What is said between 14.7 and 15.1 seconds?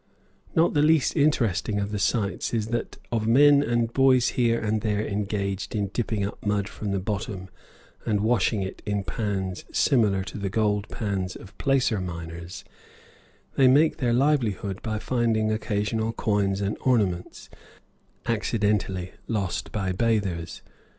by